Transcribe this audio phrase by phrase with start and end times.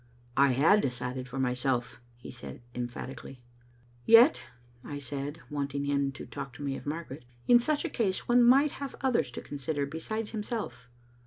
[0.35, 3.43] "I had decided for myself," he said, emphatically."
[4.17, 4.41] Yet,"
[4.83, 8.43] I said, wanting him to talk to me of Margaret," in such a case one
[8.43, 10.89] might have others to consider be sides himself."